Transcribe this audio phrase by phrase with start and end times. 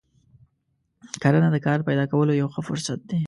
[1.23, 3.19] کرنه د کار پیدا کولو یو ښه فرصت دی.